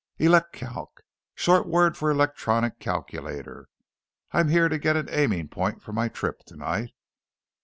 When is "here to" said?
4.47-4.79